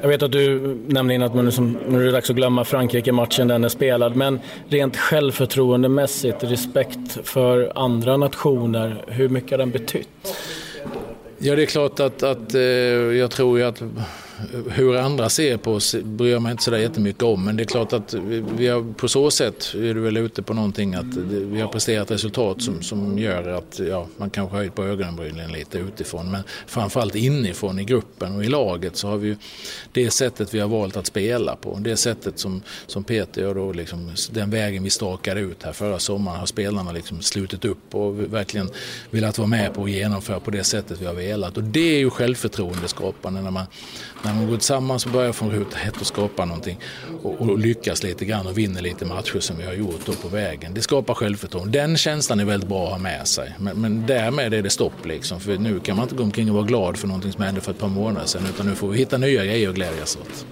[0.00, 2.64] Jag vet att du nämnde innan att man liksom, nu är det dags att glömma
[2.64, 4.16] Frankrike-matchen, den är spelad.
[4.16, 10.08] Men rent självförtroendemässigt, respekt för andra nationer, hur mycket har den betytt?
[11.38, 13.82] Ja, det är klart att, att eh, jag tror ju att
[14.70, 17.44] hur andra ser på oss bryr jag mig inte sådär jättemycket om.
[17.44, 18.14] Men det är klart att
[18.56, 22.10] vi har, på så sätt är du väl ute på någonting att vi har presterat
[22.10, 26.30] resultat som, som gör att ja, man kanske höjt på ögonbrynen lite utifrån.
[26.30, 29.36] Men framförallt inifrån i gruppen och i laget så har vi ju
[29.92, 31.78] det sättet vi har valt att spela på.
[31.80, 35.98] Det sättet som, som Peter och då liksom, den vägen vi stakade ut här förra
[35.98, 38.70] sommaren har spelarna liksom slutit upp och verkligen
[39.10, 41.56] velat vara med på och genomföra på det sättet vi har velat.
[41.56, 43.66] Och det är ju självförtroendeskapande när man,
[44.22, 46.78] när man går tillsammans och börjar från ruta ett och skapar någonting
[47.22, 50.28] och, och, lyckas lite grann och vinner lite matcher som vi har gjort då på
[50.28, 50.74] vägen.
[50.74, 51.78] Det skapar självförtroende.
[51.78, 53.54] Den känslan är väldigt bra att ha med sig.
[53.58, 55.40] Men, men därmed är det stopp liksom.
[55.40, 57.70] För nu kan man inte gå omkring och vara glad för någonting som hände för
[57.70, 60.46] ett par månader sedan utan nu får vi hitta nya grejer att glädjas åt.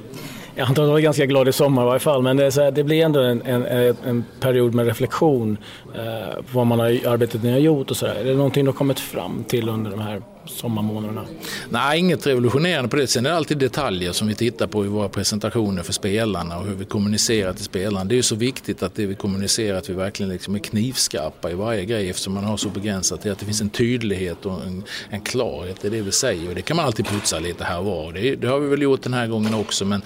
[0.55, 2.71] Jag antar att du var ganska glad i sommar i varje fall, men det, här,
[2.71, 5.57] det blir ändå en, en, en, period med reflektion
[5.95, 8.15] eh, på vad man har, arbetet ni har gjort och sådär.
[8.15, 11.25] Är det någonting du har kommit fram till under de här sommarmånaderna?
[11.69, 13.07] Nej, inget revolutionerande på det.
[13.07, 16.67] Sen är det alltid detaljer som vi tittar på i våra presentationer för spelarna och
[16.67, 18.05] hur vi kommunicerar till spelarna.
[18.05, 21.51] Det är ju så viktigt att det vi kommunicerar, att vi verkligen liksom är knivskarpa
[21.51, 24.63] i varje grej eftersom man har så begränsat till att det finns en tydlighet och
[24.67, 26.49] en, en klarhet i det vi säger.
[26.49, 28.13] Och det kan man alltid putsa lite här och var.
[28.13, 29.85] Det, det, har vi väl gjort den här gången också.
[29.85, 30.03] Men,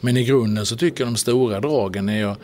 [0.00, 2.36] men i grunden så tycker jag de stora dragen är jag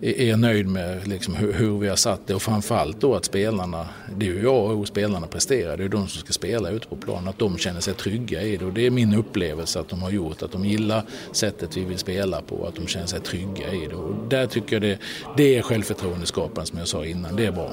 [0.00, 3.88] är nöjd med liksom hur, hur, vi har satt det och framförallt då att spelarna,
[4.16, 7.28] det är ju jag och spelarna presterar, det är de som ska spela på plan,
[7.28, 10.10] att de känner sig trygga i det och det är min upplevelse att de har
[10.10, 13.86] gjort, att de gillar sättet vi vill spela på, att de känner sig trygga i
[13.86, 14.98] det och där tycker jag det,
[15.36, 17.70] det är självförtroendeskapande som jag sa innan, det är bra.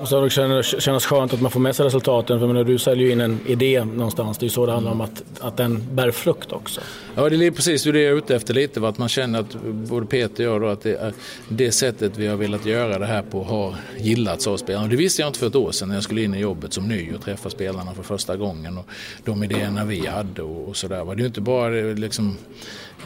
[0.00, 2.40] Och sen känns det skönt att man får med sig resultaten.
[2.40, 4.38] För menar, du säljer ju in en idé någonstans.
[4.38, 6.80] Det är ju så det handlar om att, att den bär frukt också.
[7.14, 8.88] Ja, det är precis det jag är ute efter lite.
[8.88, 11.12] Att man känner att både Peter och jag då, att det, är
[11.48, 14.84] det sättet vi har velat göra det här på har gillats av spelarna.
[14.84, 16.72] Och det visste jag inte för ett år sedan när jag skulle in i jobbet
[16.72, 18.78] som ny och träffa spelarna för första gången.
[18.78, 18.86] Och
[19.24, 21.04] de idéerna vi hade och, och sådär.
[21.04, 22.36] Det är ju inte bara liksom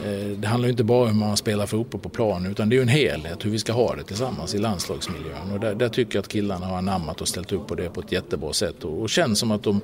[0.05, 2.81] Eh, det handlar inte bara om hur man spelar fotboll på plan utan det är
[2.81, 5.51] en helhet hur vi ska ha det tillsammans i landslagsmiljön.
[5.53, 8.01] Och där, där tycker jag att killarna har anammat och ställt upp på det på
[8.01, 9.81] ett jättebra sätt och, och känns som att de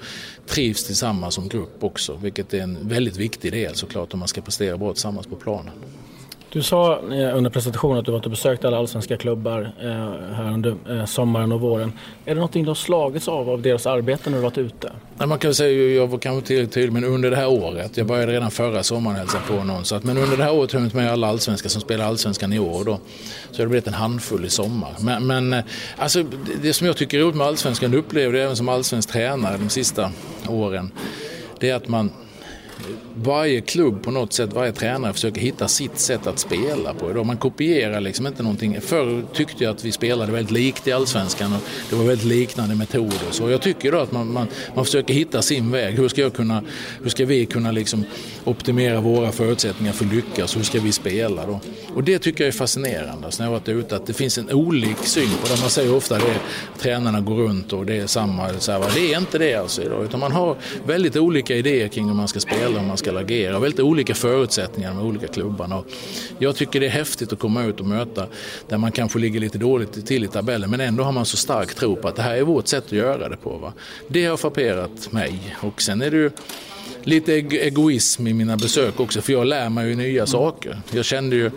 [0.47, 4.41] trivs tillsammans som grupp också vilket är en väldigt viktig del såklart om man ska
[4.41, 5.73] prestera bra tillsammans på planen.
[6.51, 10.53] Du sa eh, under presentationen att du varit och besökt alla allsvenska klubbar eh, här
[10.53, 11.93] under eh, sommaren och våren.
[12.25, 14.91] Är det någonting du har slagits av, av deras arbete när du varit ute?
[15.25, 18.31] man kan säga, jag var kanske tillräckligt tydlig, men under det här året, jag började
[18.31, 20.81] redan förra sommaren hälsa på någon, så att, men under det här året har jag
[20.81, 22.83] hunnit med alla allsvenska som spelar allsvenskan i år.
[22.83, 22.99] Då,
[23.51, 24.91] så har blivit en handfull i sommar.
[24.99, 25.63] Men, men
[25.97, 26.23] alltså,
[26.61, 29.57] det som jag tycker är roligt med allsvenskan, det upplevde jag även som allsvensk tränare
[29.57, 30.11] de sista
[30.47, 30.91] åren,
[31.59, 32.11] det är att man
[33.15, 37.23] varje klubb på något sätt, varje tränare försöker hitta sitt sätt att spela på.
[37.23, 38.81] Man kopierar liksom inte någonting.
[38.81, 42.75] Förr tyckte jag att vi spelade väldigt likt i Allsvenskan och det var väldigt liknande
[42.75, 43.31] metoder.
[43.31, 45.95] Så jag tycker då att man, man, man försöker hitta sin väg.
[45.95, 46.63] Hur ska, jag kunna,
[47.03, 48.03] hur ska vi kunna liksom
[48.43, 50.57] optimera våra förutsättningar för att lyckas?
[50.57, 51.59] Hur ska vi spela då?
[51.95, 53.31] Och det tycker jag är fascinerande.
[53.31, 55.61] Så när jag varit ute att det finns en olik syn på det.
[55.61, 56.23] Man säger ofta att
[56.79, 58.49] tränarna går runt och det är samma.
[58.59, 60.03] Så här, det är inte det alltså idag.
[60.05, 63.59] Utan man har väldigt olika idéer kring hur man ska spela, hur man ska agera.
[63.59, 65.77] Väldigt olika förutsättningar med olika klubbarna.
[65.77, 65.85] Och
[66.39, 68.27] jag tycker det är häftigt att komma ut och möta
[68.67, 71.75] där man kanske ligger lite dåligt till i tabellen men ändå har man så stark
[71.75, 73.57] tro på att det här är vårt sätt att göra det på.
[73.57, 73.73] Va?
[74.07, 75.55] Det har frapperat mig.
[75.61, 76.31] Och sen är det ju
[77.03, 80.81] lite egoism i mina besök också för jag lär mig ju nya saker.
[80.91, 81.51] Jag kände ju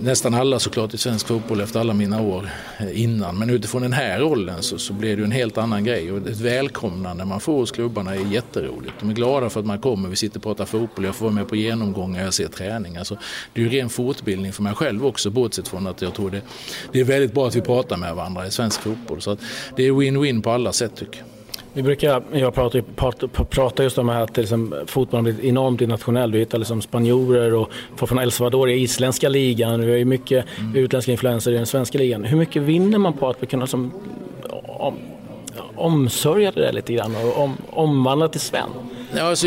[0.00, 3.38] nästan alla såklart i svensk fotboll efter alla mina år eh, innan.
[3.38, 6.12] Men utifrån den här rollen så, så blir det en helt annan grej.
[6.12, 8.94] Och ett välkomnande man får hos klubbarna är jätteroligt.
[9.00, 11.34] De är glada för att man kommer, vi sitter och pratar fotboll, jag får vara
[11.34, 12.96] med på genomgångar, jag ser träning.
[12.96, 13.18] Alltså,
[13.52, 16.40] det är ju ren fortbildning för mig själv också, bortsett från att jag tror det,
[16.92, 19.20] det är väldigt bra att vi pratar med varandra i svensk fotboll.
[19.20, 19.36] Så
[19.76, 21.33] det är win-win på alla sätt tycker jag.
[21.76, 26.30] Vi brukar, jag pratar, pratar, pratar just om att liksom, fotbollen blivit enormt internationell.
[26.30, 29.80] Du hittar liksom spanjorer och folk från El Salvador i isländska ligan.
[29.80, 30.76] Vi har ju mycket mm.
[30.76, 32.24] utländska influenser i den svenska ligan.
[32.24, 33.92] Hur mycket vinner man på att vi kunna som,
[34.66, 34.94] om,
[35.76, 38.68] omsörja det där lite grann och om, omvandla till sven?
[39.16, 39.46] Ja, alltså,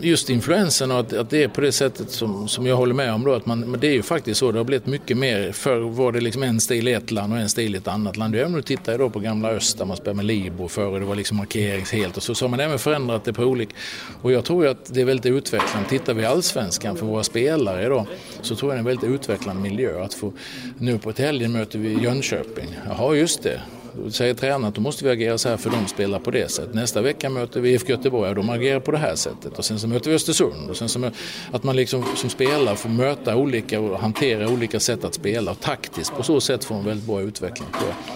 [0.00, 3.12] just influensen och att, att, det är på det sättet som, som jag håller med
[3.14, 3.34] om då.
[3.34, 5.52] Att man, men det är ju faktiskt så, det har blivit mycket mer.
[5.52, 8.16] Förr var det liksom en stil i ett land och en stil i ett annat
[8.16, 8.34] land.
[8.34, 11.06] Även om du tittar idag på gamla öst där man spelade med Libo förr det
[11.06, 13.76] var liksom markerings helt och så, så har man även förändrat det på olika.
[14.22, 15.88] Och jag tror ju att det är väldigt utvecklande.
[15.88, 18.06] Tittar vi allsvenskan för våra spelare då
[18.42, 20.04] så tror jag det är en väldigt utvecklande miljö.
[20.04, 20.32] Att få,
[20.78, 22.66] nu på ett helgen möter vi Jönköping.
[22.88, 23.60] Jaha, just det.
[24.04, 26.50] Då säger tränaren att då måste vi agera så här för de spelar på det
[26.50, 26.74] sättet.
[26.74, 29.58] Nästa vecka möter vi IFK Göteborg och de agerar på det här sättet.
[29.58, 30.70] Och sen så möter vi Östersund.
[30.70, 31.10] Och sen så
[31.52, 35.50] att man liksom som spelare får möta olika och hantera olika sätt att spela.
[35.50, 37.68] Och taktiskt på så sätt får en väldigt bra utveckling.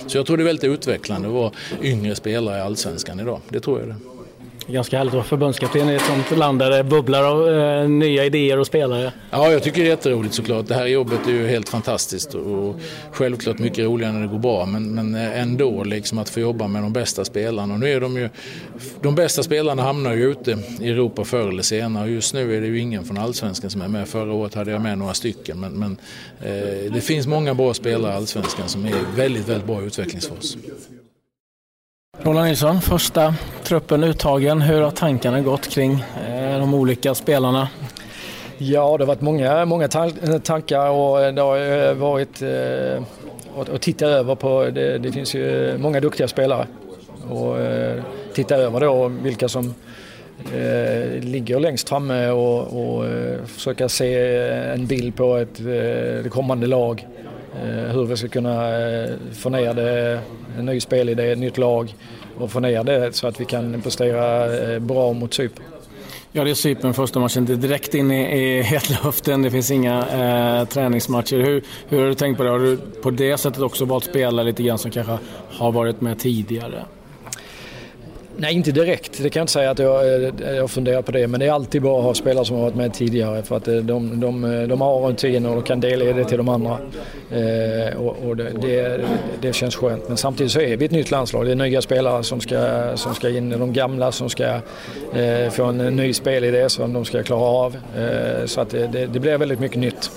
[0.06, 3.40] Så jag tror det är väldigt utvecklande att vara yngre spelare i Allsvenskan idag.
[3.48, 4.19] Det tror jag det
[4.66, 8.24] ganska härligt att vara förbundskapten i ett sånt land där det bubblar av eh, nya
[8.24, 9.12] idéer och spelare.
[9.30, 10.66] Ja, jag tycker det är jätteroligt såklart.
[10.66, 12.80] Det här jobbet är ju helt fantastiskt och
[13.12, 14.66] självklart mycket roligare när det går bra.
[14.66, 17.74] Men, men eh, ändå liksom att få jobba med de bästa spelarna.
[17.74, 18.28] Och nu är de ju,
[19.02, 22.04] de bästa spelarna hamnar ju ute i Europa förr eller senare.
[22.04, 24.08] Och just nu är det ju ingen från Allsvenskan som är med.
[24.08, 25.60] Förra året hade jag med några stycken.
[25.60, 25.96] Men, men
[26.40, 30.56] eh, det finns många bra spelare i Allsvenskan som är väldigt, väldigt bra utvecklingsfas.
[32.22, 34.60] Roland Nilsson, första truppen uttagen.
[34.60, 37.68] Hur har tankarna gått kring eh, de olika spelarna?
[38.58, 39.88] Ja, det har varit många, många
[40.42, 42.42] tankar och eh, det har eh, varit
[43.74, 46.66] att titta över på, det, det, finns ju många duktiga spelare
[47.30, 47.56] och
[48.34, 49.74] titta över då vilka som
[50.54, 53.04] eh, ligger längst framme och, och
[53.46, 54.38] försöka se
[54.74, 55.64] en bild på ett,
[56.24, 57.06] det kommande lag.
[57.54, 60.20] Eh, hur vi ska kunna eh, få ner det
[60.58, 61.94] en ny spelidé, ett nytt lag
[62.38, 65.64] och få ner det så att vi kan prestera eh, bra mot Cypern.
[66.32, 67.44] Ja, det är Cypern första matchen.
[67.46, 69.42] Det är direkt in i, i hetluften.
[69.42, 71.36] Det finns inga eh, träningsmatcher.
[71.36, 72.50] Hur, hur har du tänkt på det?
[72.50, 75.18] Har du på det sättet också valt spela lite grann som kanske
[75.50, 76.84] har varit med tidigare?
[78.36, 79.22] Nej, inte direkt.
[79.22, 81.26] Det kan jag inte säga att jag, eh, jag funderar på det.
[81.26, 83.68] Men det är alltid bra att ha spelare som har varit med tidigare för att
[83.68, 86.78] eh, de, de, eh, de har rutiner och kan delge det till de andra.
[87.30, 89.00] Eh, och, och det, det,
[89.40, 90.08] det, känns skönt.
[90.08, 91.46] Men samtidigt så är vi ett nytt landslag.
[91.46, 93.50] Det är nya spelare som ska, som ska in.
[93.50, 94.44] De gamla som ska
[95.14, 97.76] eh, få en ny spelidé som de ska klara av.
[97.96, 100.10] Eh, så att det, det, blir väldigt mycket nytt.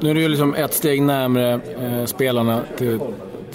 [0.00, 2.98] Nu är du liksom ett steg närmre eh, spelarna till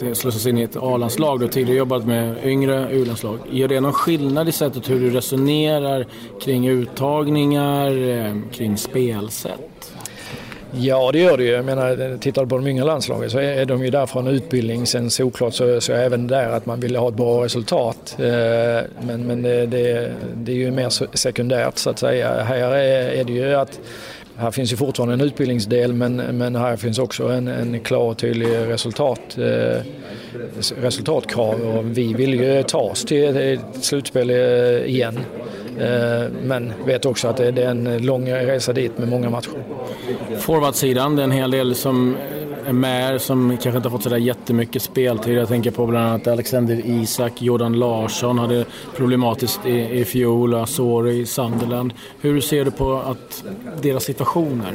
[0.02, 1.40] Eh, slussas in i ett A-landslag.
[1.40, 3.40] Du har tidigare jobbat med yngre U-landslag.
[3.52, 6.06] Gör det någon skillnad i sättet hur du resonerar
[6.42, 9.60] kring uttagningar, eh, kring spelsätt?
[10.78, 11.52] Ja, det gör det ju.
[11.52, 14.28] Jag menar, tittar du på de yngre landslagen så är de ju där för en
[14.28, 14.86] utbildning.
[14.86, 18.16] Sen såklart så, så är även där att man vill ha ett bra resultat.
[18.20, 18.26] Eh,
[19.02, 22.44] men, men det, det, det är ju mer sekundärt så att säga.
[22.44, 23.80] Här är, är det ju att
[24.38, 28.18] här finns ju fortfarande en utbildningsdel men, men här finns också en, en klar och
[28.18, 29.82] tydlig resultat, eh,
[30.82, 34.36] resultatkrav och vi vill ju ta oss till ett slutspel eh,
[34.86, 35.20] igen.
[35.80, 39.52] Eh, men vet också att det är en lång resa dit med många matcher.
[40.38, 42.16] Forwardsidan, det är en hel del som
[42.68, 45.38] är med som kanske inte har fått sådär jättemycket speltid.
[45.38, 51.26] Jag tänker på bland annat Alexander Isak, Jordan Larsson hade problematiskt i, i fjol, Asori
[51.26, 51.94] Sunderland.
[52.22, 53.44] Hur ser du på att
[53.82, 54.74] deras situationer?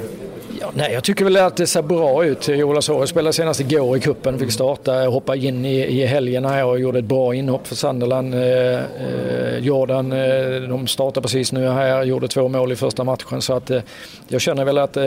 [0.61, 2.49] Ja, nej, jag tycker väl att det ser bra ut.
[2.49, 6.65] Joel Asori spelade senast igår i kuppen, fick starta, hoppade in i, i helgen här
[6.65, 8.35] och gjorde ett bra inhopp för Sunderland.
[8.35, 13.43] Eh, eh, Jordan, eh, de startade precis nu här, gjorde två mål i första matchen
[13.43, 13.81] så att eh,
[14.29, 15.03] jag känner väl att eh,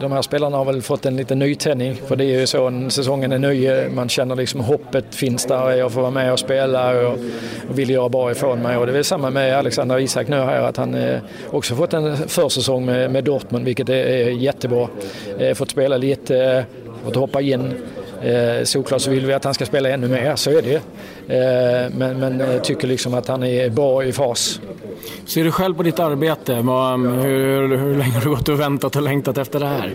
[0.00, 3.32] de här spelarna har väl fått en liten nytändning för det är ju så säsongen
[3.32, 7.18] är ny, man känner liksom hoppet finns där, jag får vara med och spela och,
[7.68, 10.62] och vill göra bra ifrån mig och det är samma med Alexander Isak nu här
[10.62, 14.88] att han eh, också fått en försäsong med, med Dortmund vilket är, är jättebra.
[15.38, 16.64] Eh, fått spela lite, eh,
[17.04, 17.74] fått hoppa in
[18.22, 21.90] Eh, såklart så vill vi att han ska spela ännu mer, så är det eh,
[21.98, 24.60] Men, men eh, tycker liksom att han är bra i fas.
[25.26, 26.54] Ser du själv på ditt arbete?
[26.54, 29.94] Hur, hur länge har du gått och väntat och längtat efter det här?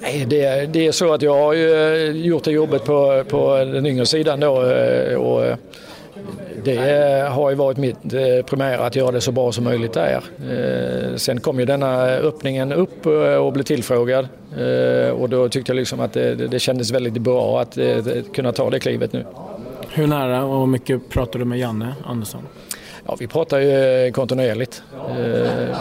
[0.00, 3.86] Nej, det, det är så att jag har eh, gjort det jobbet på, på den
[3.86, 4.62] yngre sidan då.
[4.66, 5.56] Eh, och eh,
[6.64, 7.98] det har ju varit mitt
[8.46, 10.22] primära att göra det så bra som möjligt där.
[11.16, 13.06] Sen kom ju denna öppningen upp
[13.40, 14.28] och blev tillfrågad
[15.18, 17.78] och då tyckte jag liksom att det, det kändes väldigt bra att
[18.34, 19.24] kunna ta det klivet nu.
[19.90, 22.42] Hur nära och mycket pratar du med Janne Andersson?
[23.10, 24.82] Ja, vi pratar ju eh, kontinuerligt.
[24.94, 25.76] Eh,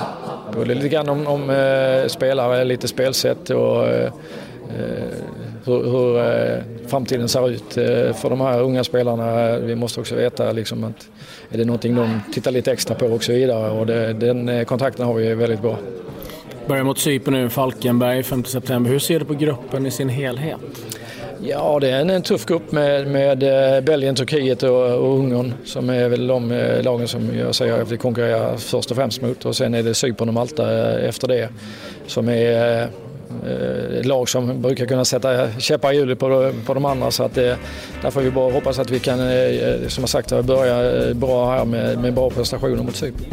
[0.53, 4.11] både lite grann om, om eh, spelare, lite spelsätt och eh, eh,
[5.65, 9.57] hur, hur eh, framtiden ser ut eh, för de här unga spelarna.
[9.57, 11.09] Vi måste också veta liksom att
[11.49, 14.63] är det någonting de tittar lite extra på och så vidare och det, den eh,
[14.63, 15.77] kontakten har vi väldigt bra.
[16.67, 18.91] Börjar mot Cypern nu, Falkenberg 5 september.
[18.91, 20.59] Hur ser du på gruppen i sin helhet?
[21.41, 25.53] Ja, det är en, en tuff grupp med, med eh, Belgien, Turkiet och, och Ungern
[25.65, 29.21] som är väl de eh, lagen som jag säger att vi konkurrerar först och främst
[29.21, 29.45] mot.
[29.45, 31.49] Och sen är det Cypern och Malta eh, efter det
[32.07, 32.89] som är
[33.99, 37.11] ett lag som brukar kunna sätta käppar i hjulet på, på de andra.
[37.11, 37.57] Så att det,
[38.01, 39.17] där får vi bara hoppas att vi kan,
[39.87, 43.25] som jag sagt, börja bra här med, med bra prestationer mot Cypern.